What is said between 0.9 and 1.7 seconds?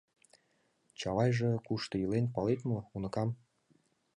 —Чавайже